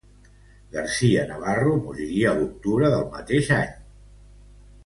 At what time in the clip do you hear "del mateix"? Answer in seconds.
2.97-3.55